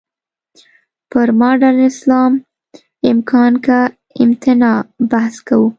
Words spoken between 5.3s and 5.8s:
کوو.